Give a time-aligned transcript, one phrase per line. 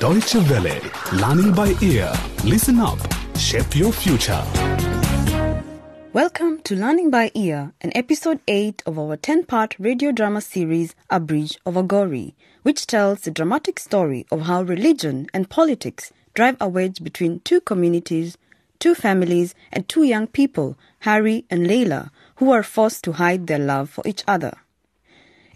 [0.00, 0.80] Deutsche Welle.
[1.14, 2.12] Learning by ear.
[2.44, 3.00] Listen up.
[3.36, 4.40] Shape your future.
[6.12, 10.94] Welcome to Learning by Ear, an episode 8 of our 10 part radio drama series,
[11.10, 16.56] A Bridge over Gori, which tells the dramatic story of how religion and politics drive
[16.60, 18.38] a wedge between two communities,
[18.78, 23.58] two families, and two young people, Harry and Layla, who are forced to hide their
[23.58, 24.58] love for each other.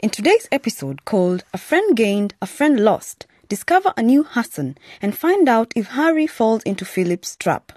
[0.03, 5.15] In today's episode called A Friend Gained, A Friend Lost, discover a new Hassan and
[5.15, 7.73] find out if Harry falls into Philip's trap.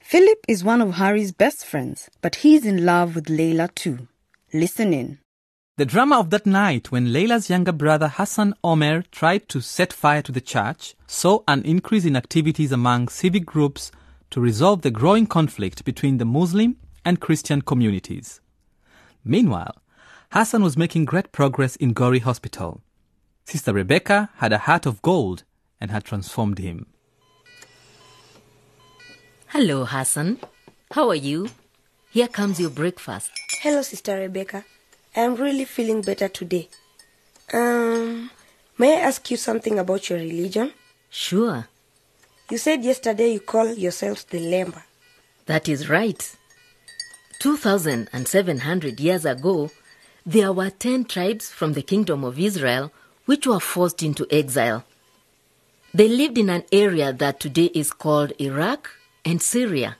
[0.00, 4.08] Philip is one of Harry's best friends, but he's in love with Layla too.
[4.52, 5.20] Listen in.
[5.76, 10.22] The drama of that night when Layla's younger brother Hassan Omer tried to set fire
[10.22, 13.92] to the church saw an increase in activities among civic groups
[14.30, 18.40] to resolve the growing conflict between the Muslim and Christian communities.
[19.24, 19.76] Meanwhile,
[20.32, 22.80] Hassan was making great progress in Gori Hospital.
[23.44, 25.44] Sister Rebecca had a heart of gold
[25.80, 26.86] and had transformed him.
[29.48, 30.38] Hello, Hassan.
[30.92, 31.48] How are you?
[32.10, 33.30] Here comes your breakfast.
[33.60, 34.64] Hello, Sister Rebecca.
[35.14, 36.68] I am really feeling better today.
[37.52, 38.30] Um,
[38.78, 40.72] may I ask you something about your religion?
[41.10, 41.66] Sure,
[42.50, 44.82] You said yesterday you call yourselves the Lemba.
[45.46, 46.36] that is right.
[47.40, 49.70] 2,700 years ago,
[50.24, 52.90] there were 10 tribes from the kingdom of Israel
[53.26, 54.84] which were forced into exile.
[55.94, 58.90] They lived in an area that today is called Iraq
[59.24, 59.96] and Syria.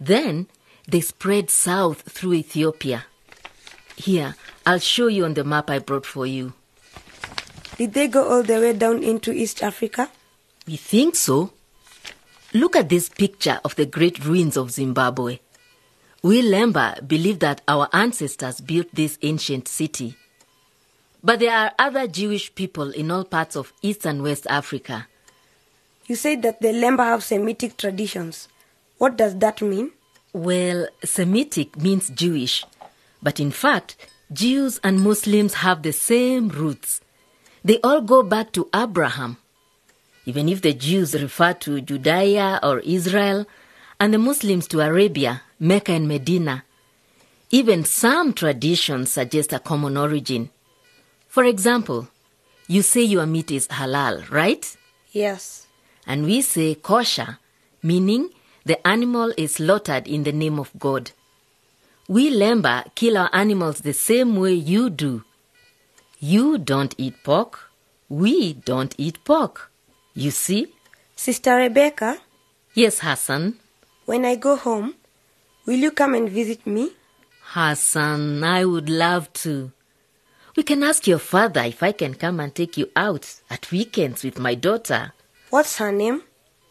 [0.00, 0.48] Then
[0.88, 3.06] they spread south through Ethiopia.
[3.96, 4.34] Here,
[4.66, 6.52] I'll show you on the map I brought for you.
[7.76, 10.10] Did they go all the way down into East Africa?
[10.66, 11.52] We think so.
[12.52, 15.40] Look at this picture of the great ruins of Zimbabwe.
[16.22, 20.16] We Lemba believe that our ancestors built this ancient city.
[21.24, 25.08] But there are other Jewish people in all parts of East and West Africa.
[26.06, 28.48] You said that the Lemba have Semitic traditions.
[28.98, 29.92] What does that mean?
[30.34, 32.66] Well, Semitic means Jewish,
[33.22, 33.96] but in fact,
[34.30, 37.00] Jews and Muslims have the same roots.
[37.64, 39.38] They all go back to Abraham.
[40.26, 43.46] Even if the Jews refer to Judea or Israel,
[43.98, 46.64] and the Muslims to Arabia, Mecca, and Medina,
[47.50, 50.50] even some traditions suggest a common origin.
[51.34, 52.06] For example,
[52.68, 54.64] you say your meat is halal, right?
[55.10, 55.66] Yes.
[56.06, 57.38] And we say kosher,
[57.82, 58.30] meaning
[58.64, 61.10] the animal is slaughtered in the name of God.
[62.06, 65.24] We Lemba kill our animals the same way you do.
[66.20, 67.58] You don't eat pork,
[68.08, 69.72] we don't eat pork.
[70.14, 70.72] You see?
[71.16, 72.18] Sister Rebecca,
[72.74, 73.54] Yes, Hassan.
[74.06, 74.94] when I go home,
[75.66, 76.92] will you come and visit me?
[77.42, 79.72] Hassan, I would love to.
[80.56, 84.22] We can ask your father if I can come and take you out at weekends
[84.24, 85.12] with my daughter,
[85.50, 86.22] What's her name?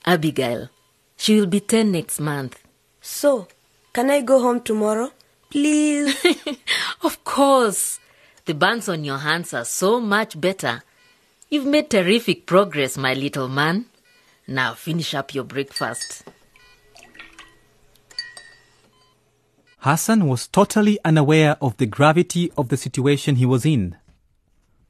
[0.06, 0.70] Abigail.
[1.16, 2.62] She will be 10 next month.
[3.02, 3.48] So,
[3.94, 5.12] can I go home tomorrow?
[5.50, 6.16] Please.
[7.04, 8.00] Of course.
[8.46, 10.84] The burns on your hands are so much better.
[11.50, 13.86] You've made terrific progress, my little man.
[14.48, 16.24] Now finish up your breakfast.
[19.84, 23.98] Hassan was totally unaware of the gravity of the situation he was in.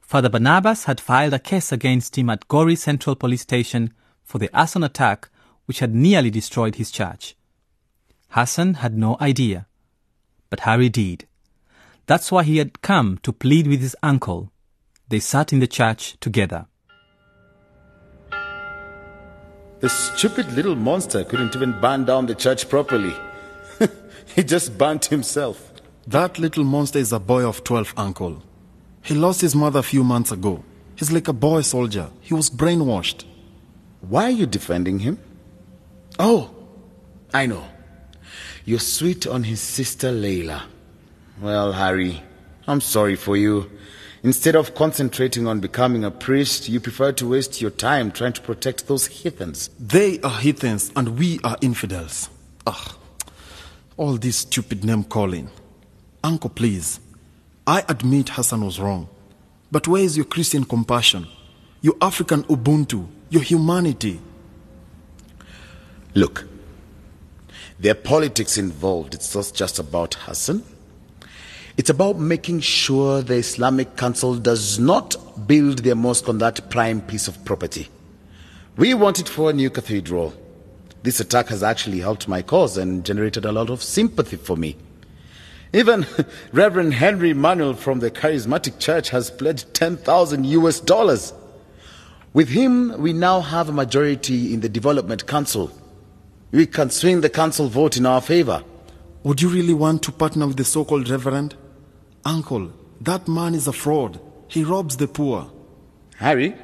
[0.00, 4.48] Father Barnabas had filed a case against him at Gori Central Police Station for the
[4.56, 5.28] arson attack
[5.64, 7.34] which had nearly destroyed his church.
[8.28, 9.66] Hassan had no idea,
[10.48, 11.26] but Harry did.
[12.06, 14.52] That's why he had come to plead with his uncle.
[15.08, 16.66] They sat in the church together.
[19.80, 23.12] The stupid little monster couldn't even burn down the church properly.
[24.26, 25.72] He just burnt himself.
[26.06, 28.42] That little monster is a boy of 12, uncle.
[29.02, 30.64] He lost his mother a few months ago.
[30.96, 32.10] He's like a boy soldier.
[32.20, 33.24] He was brainwashed.
[34.00, 35.18] Why are you defending him?
[36.18, 36.50] Oh,
[37.32, 37.64] I know.
[38.64, 40.62] You're sweet on his sister Layla.
[41.40, 42.22] Well, Harry,
[42.66, 43.70] I'm sorry for you.
[44.22, 48.40] Instead of concentrating on becoming a priest, you prefer to waste your time trying to
[48.40, 49.68] protect those heathens.
[49.78, 52.30] They are heathens and we are infidels.
[52.66, 52.96] Ugh.
[53.96, 55.48] All this stupid name calling.
[56.24, 56.98] Uncle, please.
[57.64, 59.08] I admit Hassan was wrong.
[59.70, 61.28] But where is your Christian compassion?
[61.80, 63.06] Your African Ubuntu?
[63.30, 64.20] Your humanity?
[66.14, 66.46] Look,
[67.78, 69.14] there are politics involved.
[69.14, 70.64] It's not just about Hassan.
[71.76, 77.00] It's about making sure the Islamic Council does not build their mosque on that prime
[77.00, 77.88] piece of property.
[78.76, 80.34] We want it for a new cathedral.
[81.04, 84.74] This attack has actually helped my cause and generated a lot of sympathy for me.
[85.74, 86.06] Even
[86.52, 91.34] Reverend Henry Manuel from the Charismatic Church has pledged 10,000 US dollars.
[92.32, 95.70] With him, we now have a majority in the Development Council.
[96.52, 98.64] We can swing the council vote in our favor.
[99.24, 101.54] Would you really want to partner with the so called Reverend?
[102.24, 102.72] Uncle,
[103.02, 104.18] that man is a fraud.
[104.48, 105.50] He robs the poor.
[106.16, 106.54] Harry,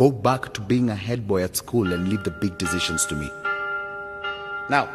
[0.00, 3.14] go back to being a head boy at school and leave the big decisions to
[3.14, 3.30] me.
[4.70, 4.88] Now,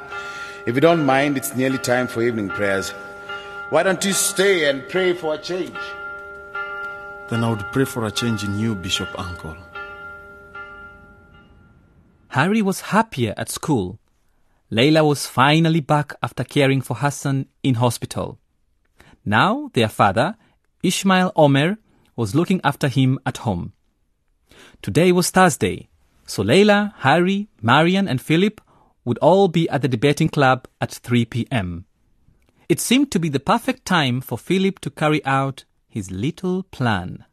[0.66, 2.90] if you don't mind, it's nearly time for evening prayers.
[3.70, 5.78] Why don't you stay and pray for a change?
[7.30, 9.56] Then I would pray for a change in you, Bishop Uncle.
[12.30, 14.00] Harry was happier at school.
[14.72, 18.40] Layla was finally back after caring for Hassan in hospital.
[19.24, 20.36] Now their father,
[20.82, 21.78] Ishmael Omer,
[22.16, 23.75] was looking after him at home.
[24.82, 25.90] Today was Thursday,
[26.26, 28.62] so Layla, Harry, Marian, and Philip
[29.04, 31.86] would all be at the debating club at 3 p.m.
[32.68, 37.26] It seemed to be the perfect time for Philip to carry out his little plan.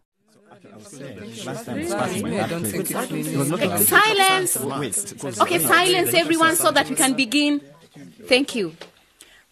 [3.85, 4.57] Silence!
[5.41, 7.61] Okay, silence everyone so that we can begin.
[8.27, 8.75] Thank you.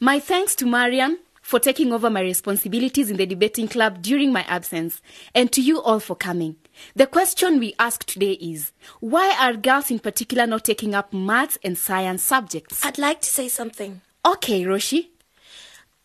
[0.01, 1.19] My thanks to Marian
[1.51, 5.03] for taking over my responsibilities in the debating club during my absence,
[5.35, 6.55] and to you all for coming.
[6.95, 8.71] The question we ask today is
[9.01, 12.85] why are girls in particular not taking up maths and science subjects?
[12.85, 14.01] I'd like to say something.
[14.25, 15.09] Okay, Roshi.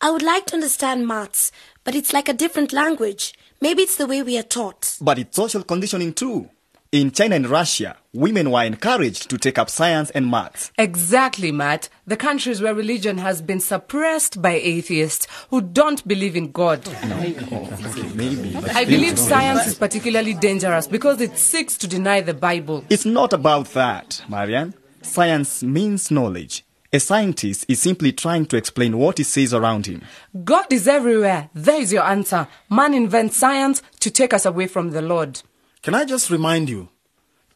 [0.02, 1.52] I would like to understand maths,
[1.84, 3.36] but it's like a different language.
[3.62, 4.98] Maybe it's the way we are taught.
[5.00, 6.50] But it's social conditioning too.
[6.96, 10.72] In China and Russia, women were encouraged to take up science and maths.
[10.78, 11.90] Exactly, Matt.
[12.08, 16.86] The countries where religion has been suppressed by atheists who don't believe in God.
[17.06, 18.56] No, oh, Maybe.
[18.74, 22.86] I believe science is particularly dangerous because it seeks to deny the Bible.
[22.90, 24.74] It's not about that, Marianne.
[25.02, 26.64] Science means knowledge.
[26.94, 30.02] A scientist is simply trying to explain what he sees around him.
[30.46, 31.50] God is everywhere.
[31.54, 32.48] There is your answer.
[32.70, 35.42] Man invents science to take us away from the Lord.
[35.86, 36.90] Can I just remind you?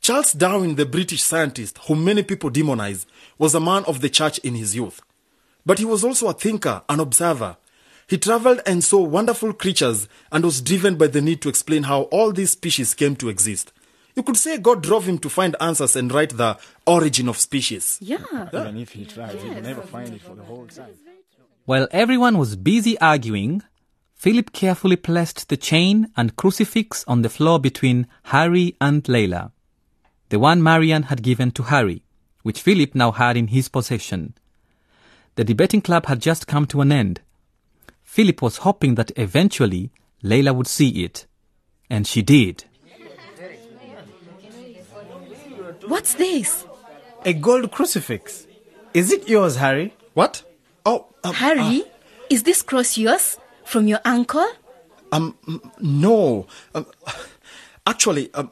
[0.02, 3.08] Charles Darwin, the British scientist whom many people demonize,
[3.40, 5.02] was a man of the church in his youth.
[5.66, 7.58] But he was also a thinker, an observer.
[8.06, 12.04] He traveled and saw wonderful creatures and was driven by the need to explain how
[12.04, 13.74] all these species came to exist.
[14.16, 17.98] You could say God drove him to find answers and write the origin of species.
[18.00, 18.20] Yeah.
[18.54, 20.94] Even if he tries, he will never find it for the whole time.
[21.66, 23.64] While everyone was busy arguing,
[24.20, 29.54] Philip carefully placed the chain and crucifix on the floor between Harry and Layla,
[30.28, 32.04] the one Marian had given to Harry,
[32.44, 34.34] which Philip now had in his possession.
[35.36, 37.22] The debating club had just come to an end.
[38.04, 39.90] Philip was hoping that eventually
[40.22, 41.26] Layla would see it.
[41.90, 42.66] And she did.
[45.88, 46.66] What's this?
[47.24, 48.48] A gold crucifix.
[48.94, 49.94] Is it yours, Harry?
[50.14, 50.44] What?
[50.86, 51.84] Oh, um, Harry,
[52.30, 53.38] is this cross yours?
[53.70, 54.48] From your uncle?
[55.12, 55.38] Um,
[55.80, 56.48] no.
[56.74, 56.88] Um,
[57.86, 58.50] actually, um,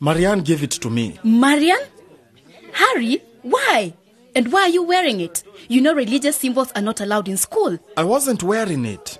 [0.00, 1.18] Marianne gave it to me.
[1.24, 1.80] Marianne?
[2.74, 3.94] Harry, why?
[4.34, 5.42] And why are you wearing it?
[5.68, 7.78] You know religious symbols are not allowed in school.
[7.96, 9.18] I wasn't wearing it.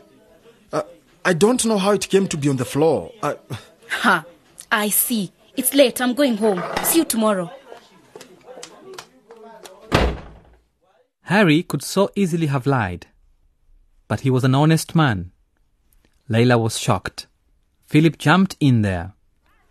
[0.71, 0.83] Uh,
[1.25, 3.13] I don't know how it came to be on the floor.
[3.23, 3.37] I,
[3.89, 4.27] Ha,
[4.71, 5.33] I see.
[5.57, 6.03] It's late.
[6.03, 6.63] I'm going home.
[6.85, 7.51] See you tomorrow.
[11.23, 13.07] Harry could so easily have lied.
[14.09, 15.33] But he was an honest man.
[16.31, 17.27] Layla was shocked.
[17.87, 19.15] Philip jumped in there.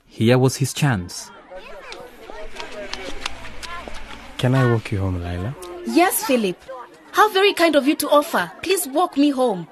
[0.06, 1.32] Here was his chance.
[4.38, 5.56] Can I walk you home, Lila?
[5.88, 6.58] Yes, Philip.
[7.12, 8.52] How very kind of you to offer.
[8.62, 9.68] Please walk me home.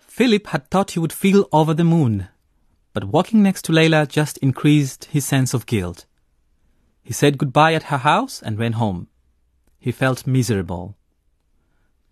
[0.00, 2.28] Philip had thought he would feel over the moon,
[2.92, 6.06] but walking next to Layla just increased his sense of guilt.
[7.04, 9.06] He said goodbye at her house and went home.
[9.78, 10.97] He felt miserable.